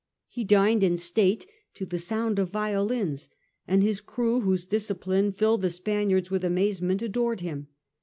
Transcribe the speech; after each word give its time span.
He 0.27 0.43
dined 0.43 0.81
in 0.81 0.97
state 0.97 1.45
to 1.75 1.85
the 1.85 1.99
sound 1.99 2.39
of 2.39 2.49
violins, 2.49 3.29
and 3.67 3.83
his 3.83 4.01
crew, 4.01 4.41
whose 4.41 4.65
discipline 4.65 5.31
filled 5.31 5.61
the 5.61 5.69
Spaniards 5.69 6.31
with 6.31 6.43
amazement, 6.43 7.03
adored 7.03 7.41
him. 7.41 7.67